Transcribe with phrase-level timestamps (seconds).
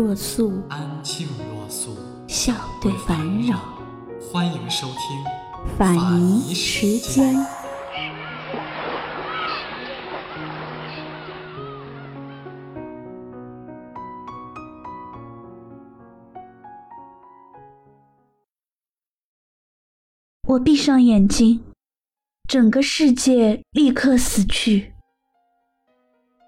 [0.00, 1.94] 若素，安静若素，
[2.26, 3.60] 笑对烦扰。
[4.32, 7.36] 欢迎收听法尼时间。
[20.48, 21.62] 我闭上眼睛，
[22.48, 24.94] 整个世界立刻死去。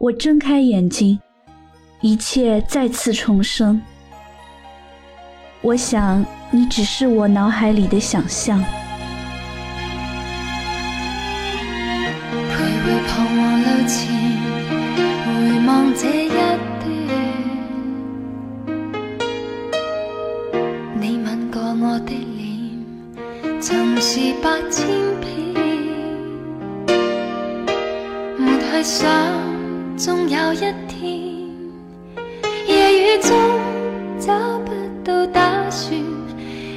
[0.00, 1.18] 我睁开眼睛，
[2.00, 3.82] 一切再次重生。
[5.60, 8.64] 我想，你只是我脑海里的想象。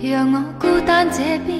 [0.00, 1.58] 让我孤单这边，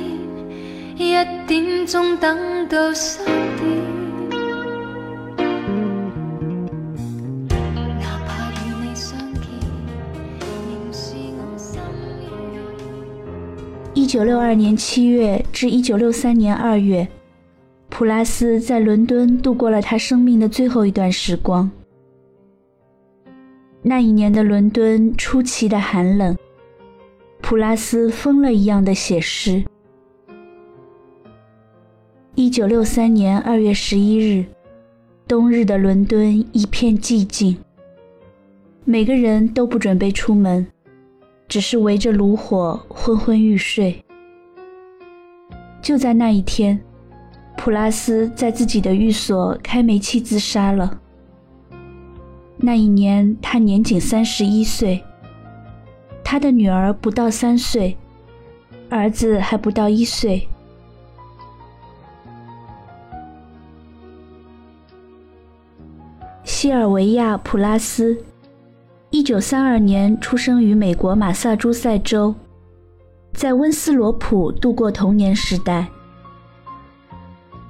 [0.96, 1.12] 一
[1.46, 3.94] 点钟等到三点。
[13.96, 17.08] 一九六二年七月至一九六三年二月，
[17.88, 21.70] 普拉斯在伦敦度过了他生命的最后一段时光。
[23.83, 26.36] 那一年的伦敦出奇的寒冷，
[27.54, 29.62] 普拉斯疯了一样的写诗。
[32.34, 34.44] 一九六三年二月十一日，
[35.28, 37.56] 冬日的伦敦一片寂静，
[38.84, 40.66] 每个人都不准备出门，
[41.46, 44.04] 只是围着炉火昏昏欲睡。
[45.80, 46.80] 就在那一天，
[47.56, 51.00] 普拉斯在自己的寓所开煤气自杀了。
[52.56, 55.00] 那一年，他年仅三十一岁，
[56.24, 57.96] 他的女儿不到三岁，
[58.90, 60.48] 儿子还不到一岁。
[66.42, 68.18] 西尔维亚·普拉斯，
[69.11, 72.34] 一九三二年出生于美国马萨诸塞州，
[73.33, 75.86] 在温斯罗普度过童年时代。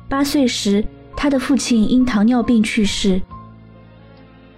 [0.09, 0.85] 八岁时，
[1.17, 3.21] 他的父亲因糖尿病去世。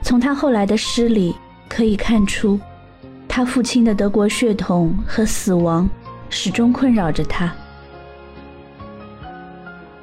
[0.03, 1.35] 从他后来的诗里
[1.69, 2.61] 可以看出，
[3.37, 5.87] 他父亲的德国血统和死亡
[6.31, 7.55] 始终困扰着他。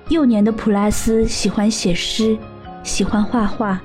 [0.10, 2.38] 幼年的普拉斯喜欢写诗，
[2.84, 3.82] 喜欢画画，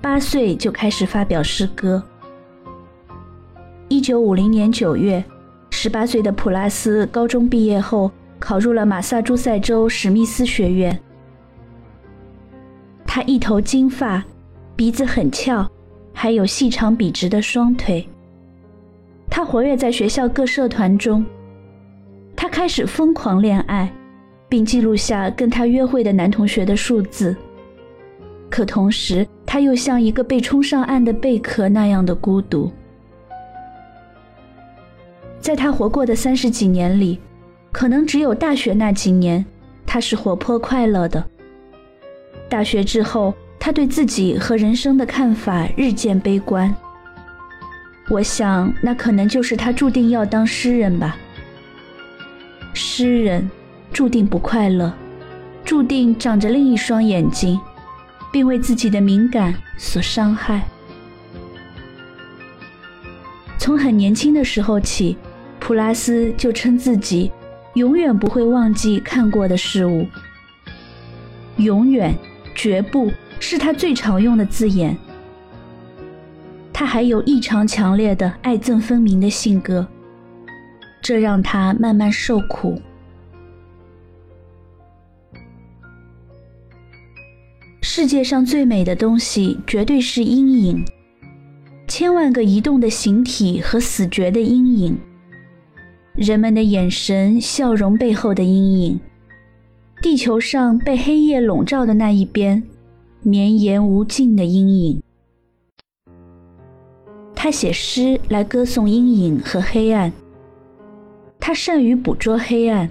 [0.00, 2.02] 八岁就开始发表诗歌。
[3.88, 5.22] 一九五零年九月，
[5.68, 10.98] 十八岁的普拉斯高中毕业后，考入了马萨诸塞州史密斯学院。
[13.04, 14.24] 他一头金发。
[14.74, 15.70] 鼻子很翘，
[16.14, 18.08] 还有细长笔直的双腿。
[19.36, 21.22] 他活跃在学校各社团中。
[22.34, 23.92] 他开始疯狂恋爱，
[24.48, 27.36] 并记录下跟他约会的男同学的数字。
[28.48, 32.72] 可同时，他又像一个被冲上岸的贝壳那样的孤独。
[35.38, 37.20] 在他活过的三十几年里，
[37.70, 39.44] 可能只有大学那几年，
[39.84, 41.22] 他是活泼快乐的。
[42.48, 43.34] 大学之后。
[43.58, 46.72] 他对自己和人生的看法日渐悲观。
[48.08, 51.16] 我想，那可能就是他注定要当诗人吧。
[52.72, 53.50] 诗人
[53.92, 54.92] 注定不快乐，
[55.64, 57.58] 注定长着另一双眼睛，
[58.32, 60.62] 并为自己的敏感所伤害。
[63.58, 65.16] 从很年轻的时候起，
[65.58, 67.32] 普拉斯就称自己
[67.74, 70.06] 永远不会忘记看过的事物。
[71.56, 72.14] 永远，
[72.54, 73.10] 绝不。
[73.38, 74.96] 是他最常用的字眼。
[76.78, 79.88] 他还有异常强烈的爱憎分明的性格，
[81.00, 82.78] 这让他慢慢受苦。
[87.80, 90.84] 世界上最美的东西绝对是阴影，
[91.88, 94.98] 千万个移动的形体和死绝的阴影，
[96.14, 99.00] 人们的眼神、笑容背后的阴影，
[100.02, 102.62] 地球上被黑夜笼罩的那一边。
[103.22, 105.02] 绵延无尽的阴影。
[107.36, 110.10] 他写诗来歌颂阴影和黑暗。
[111.38, 112.90] 他善于捕捉黑暗。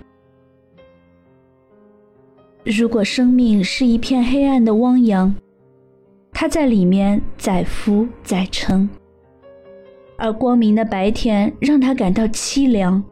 [2.63, 5.35] 如果生命是一片黑暗的汪洋，
[6.31, 8.87] 他在里面载浮载沉；
[10.15, 13.03] 而光明的白天让他感到凄凉，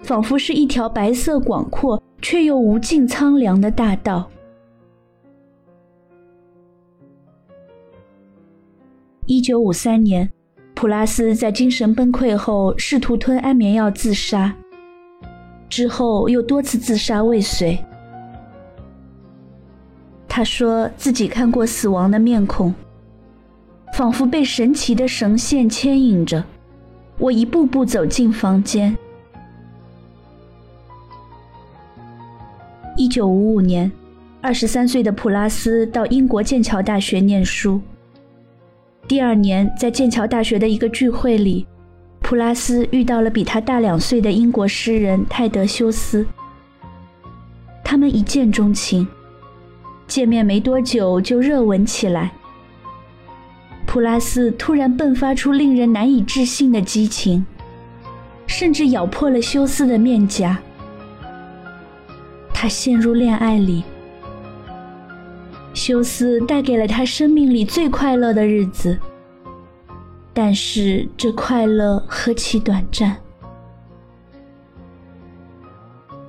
[0.00, 4.28] 仿佛是一条白色广阔却又无尽苍凉的大道。
[9.26, 10.28] 一九五三年，
[10.78, 14.54] 普拉斯在精神崩溃后试图吞安眠药自杀，
[15.68, 17.76] 之后又多次自杀未遂。
[20.28, 22.72] 他说自己看过死亡的面孔，
[23.94, 26.44] 仿佛被神奇的绳线牵引着，
[27.18, 28.96] 我一步步走进房间。
[32.96, 33.90] 一九五五年，
[34.40, 37.80] 二十三岁的普拉斯到英国剑桥大学念书。
[39.08, 41.66] 第二年，在剑桥大学的一个聚会里，
[42.20, 46.26] 普拉斯遇到了比他大两岁的英国诗人泰德修斯，
[47.82, 49.08] 他们一见钟情。
[50.06, 52.32] 见面没多久就热吻起来。
[53.86, 57.44] 普拉斯突然迸发出令人难以置信的激情，
[58.46, 60.58] 甚至咬破了休斯的面颊。
[62.52, 63.82] 他陷入恋爱里。
[65.88, 68.98] 休斯带给了他生命里最快乐的日子，
[70.34, 73.16] 但是这快乐何其短暂。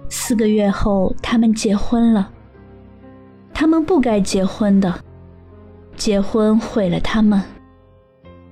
[0.07, 2.31] 四个月后，他们结婚了。
[3.53, 4.97] 他们不该结婚的，
[5.97, 7.44] 结婚毁了他们，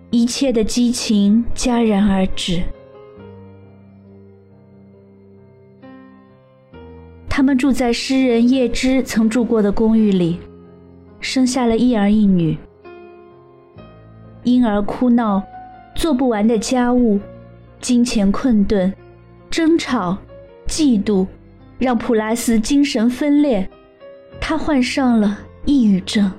[0.10, 2.62] 一切的激情戛然而止。
[7.30, 10.38] 他们住在诗人叶芝曾住过的公寓里，
[11.30, 12.58] 生下了一儿一女。
[14.44, 15.44] 婴儿哭闹，
[15.94, 17.20] 做不完的家务，
[17.82, 18.94] 金钱困顿，
[19.50, 20.18] 争吵，
[20.70, 21.28] 嫉妒，
[21.78, 23.70] 让普拉斯精神分裂。
[24.40, 26.32] 他患上了抑郁症。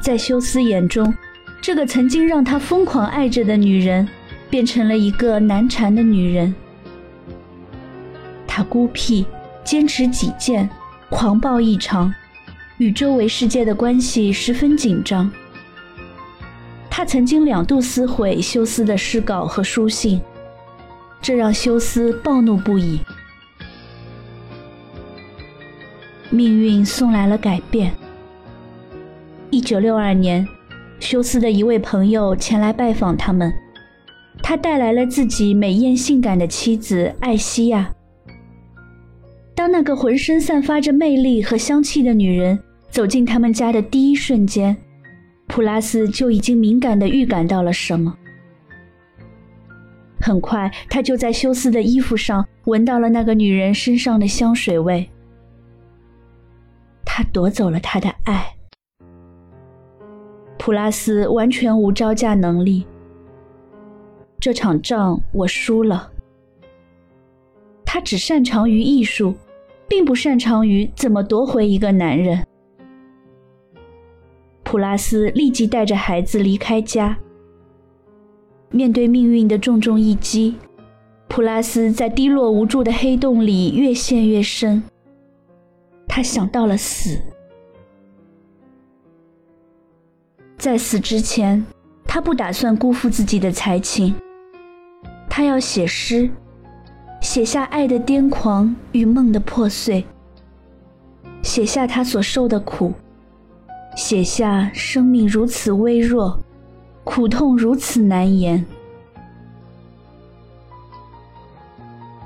[0.00, 1.12] 在休斯眼中，
[1.60, 4.08] 这个曾经让他疯狂爱着的女人，
[4.48, 6.54] 变成了一个难缠的女人。
[8.46, 9.26] 他孤僻，
[9.64, 10.70] 坚持己见，
[11.12, 12.12] 狂暴异常，
[12.78, 15.30] 与周围世界的关系十分紧张。
[16.88, 20.20] 他曾经两度撕毁休斯的诗稿和书信，
[21.20, 22.98] 这让休斯暴怒不已。
[26.30, 27.92] 命运送来了改变。
[29.50, 30.48] 一九六二年，
[30.98, 33.52] 休斯的一位朋友前来拜访他们，
[34.42, 37.92] 他带来了自己美艳性感的妻子艾希亚。
[39.62, 42.58] 当那个浑身散发着魅力和香气的女人
[42.90, 44.76] 走进他们家的第一瞬间，
[45.46, 48.12] 普拉斯就已经敏感地预感到了什么。
[50.20, 55.08] 很快，他就在休斯的衣服上闻到了那个女人身上的香水味。
[57.04, 58.44] 他夺走了他的爱。
[60.58, 62.84] 普拉斯完全无招架能力。
[64.40, 66.10] 这场仗我输了。
[67.84, 69.36] 他只擅长于艺术，
[69.92, 72.46] 并不擅长于怎么夺回一个男人。
[74.62, 77.18] 普拉斯立即带着孩子离开家。
[78.70, 80.56] 面对命运的重重一击，
[81.28, 84.82] 普拉斯在低落无助的黑洞里越陷越深。
[86.08, 87.20] 他想到了死，
[90.56, 91.62] 在死之前，
[92.06, 94.14] 他不打算辜负自己的才情。
[95.28, 96.30] 他要写诗，
[97.22, 100.04] 写下爱的癫狂与梦的破碎，
[101.40, 102.92] 写下他所受的苦，
[103.96, 106.36] 写下生命如此微弱，
[107.04, 108.62] 苦痛如此难言。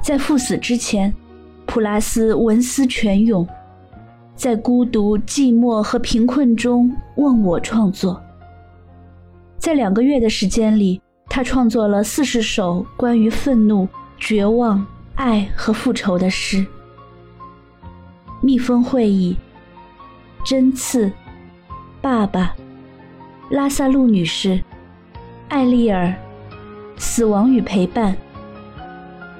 [0.00, 1.12] 在赴死之前，
[1.66, 3.46] 普拉斯文思泉涌。
[4.34, 8.20] 在孤独、寂寞和贫困中忘我创作。
[9.58, 16.66] 在两个月的时间里，他创作了四十首关于愤怒、绝望、爱和复仇的诗。
[18.40, 19.36] 蜜蜂会议、
[20.44, 21.10] 针刺、
[22.00, 22.54] 爸爸、
[23.50, 24.62] 拉萨路女士、
[25.48, 26.14] 艾丽尔、
[26.96, 28.16] 死亡与陪伴，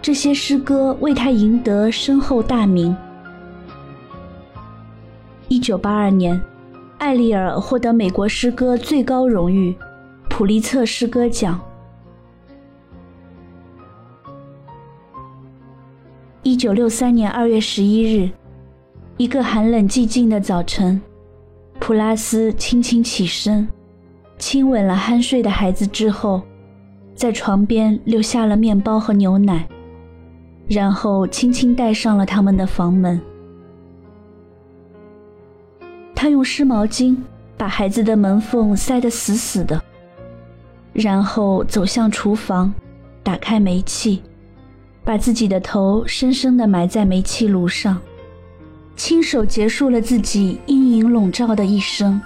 [0.01, 2.97] 这些诗歌为他赢得深厚大名。
[5.49, 6.41] 一九八二年，
[6.99, 9.77] 艾丽尔获得美国诗歌最高荣誉——
[10.29, 11.61] 普利策诗歌奖。
[16.57, 18.31] 一九六三年二月十一日，
[19.19, 20.99] 一个寒冷寂静的早晨，
[21.79, 23.69] 普拉斯轻轻起身，
[24.39, 26.41] 亲吻了酣睡的孩子之后，
[27.15, 29.69] 在床边留下了面包和牛奶，
[30.67, 33.21] 然后轻轻带上了他们的房门。
[36.15, 37.15] 他用湿毛巾
[37.59, 39.79] 把孩子的门缝塞得死死的，
[40.95, 42.73] 然后走向厨房，
[43.23, 44.23] 打开煤气，
[45.07, 47.97] 把自己的头深深地埋在煤气炉上，
[48.97, 52.21] 亲手结束了自己阴影笼罩的一生。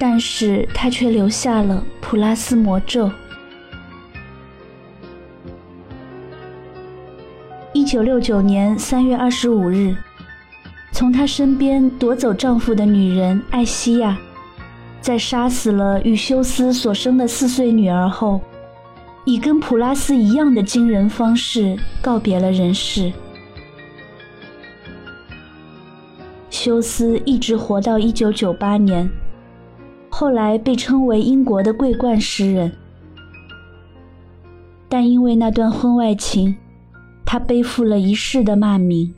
[0.00, 3.08] 但是他却留下了普拉斯魔咒。
[7.72, 9.94] 一九六九年三月二十五日，
[10.90, 14.18] 从他身边夺走丈夫的女人艾西亚，
[15.00, 18.40] 在杀死了与休斯所生的四岁女儿后，
[19.24, 23.12] 以跟普拉斯一样的惊人方式告别了人世。
[26.50, 29.08] 休斯一直活到一九九八年。
[30.08, 32.70] 后来被称为英国的桂冠诗人，
[34.88, 36.54] 但因为那段婚外情，
[37.24, 39.14] 他背负了一世的骂名。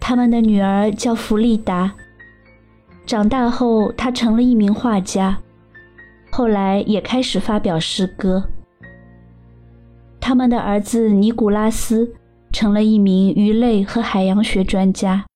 [0.00, 1.92] 他们的女儿叫弗利达，
[3.04, 5.38] 长大后她成了一名画家，
[6.36, 8.50] 后来也开始发表诗歌。
[10.18, 12.12] 他们的儿子尼古拉斯
[12.50, 15.26] 成了一名鱼类和海洋学专家。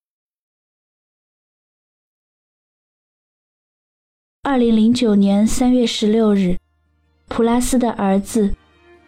[4.43, 6.57] 二零零九年三月十六日，
[7.29, 8.57] 普拉斯的儿子，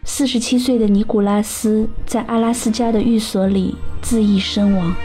[0.05, 4.95] 四十七岁的尼古拉斯，在阿拉斯加的寓所里自缢身亡。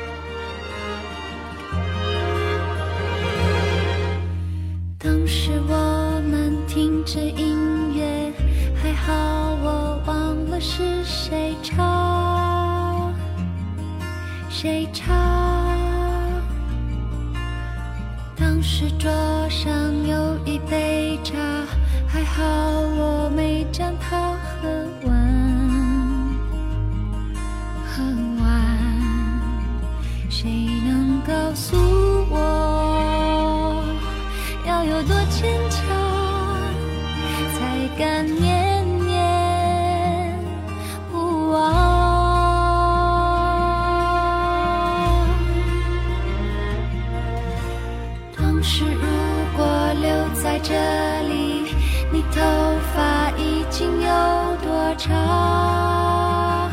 [55.07, 56.71] 长？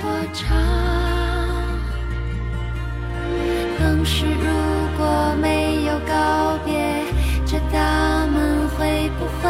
[0.00, 0.48] 多长？
[3.78, 4.46] 当时如
[4.96, 6.72] 果没有告别，
[7.44, 9.42] 这大门会不会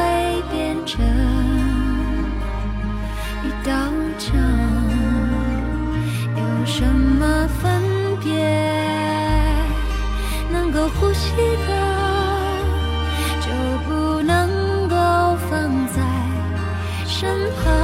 [0.50, 1.04] 变成
[3.44, 3.70] 一道
[4.18, 4.36] 墙？
[6.36, 7.80] 有什么分
[8.22, 8.32] 别？
[10.50, 12.01] 能够呼吸的，
[17.22, 17.30] 身
[17.62, 17.81] 旁。